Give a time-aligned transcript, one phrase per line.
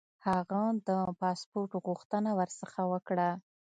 [0.27, 3.29] هغه د پاسپوټ غوښتنه ورڅخه وکړه.